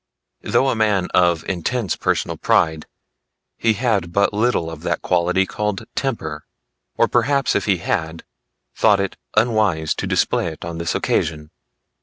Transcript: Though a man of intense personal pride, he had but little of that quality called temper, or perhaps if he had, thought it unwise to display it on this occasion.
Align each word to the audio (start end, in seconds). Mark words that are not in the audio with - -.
Though 0.41 0.69
a 0.71 0.75
man 0.75 1.09
of 1.13 1.47
intense 1.47 1.95
personal 1.95 2.35
pride, 2.35 2.87
he 3.55 3.73
had 3.73 4.11
but 4.11 4.33
little 4.33 4.71
of 4.71 4.81
that 4.81 5.03
quality 5.03 5.45
called 5.45 5.85
temper, 5.95 6.47
or 6.97 7.07
perhaps 7.07 7.53
if 7.55 7.65
he 7.65 7.77
had, 7.77 8.23
thought 8.73 8.99
it 8.99 9.15
unwise 9.37 9.93
to 9.93 10.07
display 10.07 10.47
it 10.47 10.65
on 10.65 10.79
this 10.79 10.95
occasion. 10.95 11.51